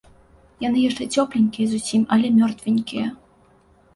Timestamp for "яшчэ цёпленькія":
0.89-1.67